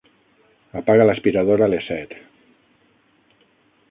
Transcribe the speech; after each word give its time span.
Apaga 0.79 1.05
l'aspiradora 1.09 1.67
a 1.67 1.73
les 1.75 1.91
set. 1.91 2.17